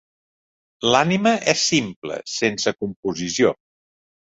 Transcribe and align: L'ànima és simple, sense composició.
L'ànima 0.95 1.33
és 1.53 1.67
simple, 1.73 2.19
sense 2.39 2.75
composició. 2.83 3.55